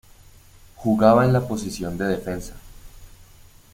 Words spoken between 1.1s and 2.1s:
en la posición de